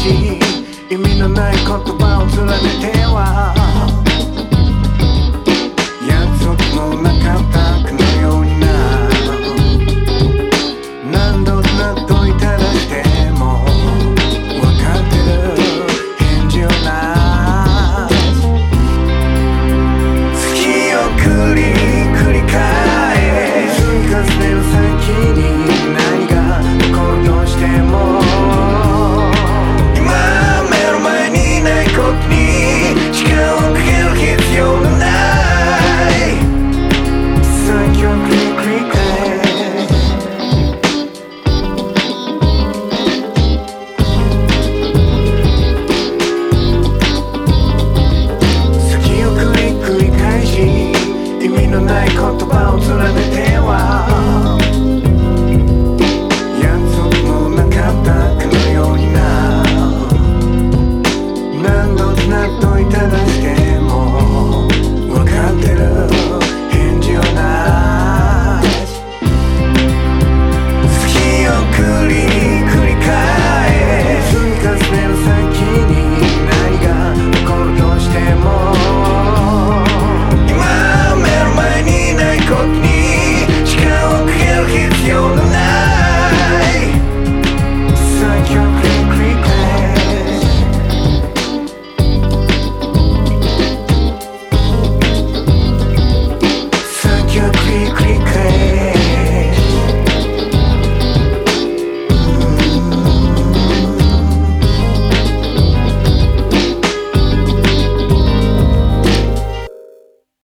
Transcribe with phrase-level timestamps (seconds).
[0.00, 3.59] しい意味のない言葉を連ねては。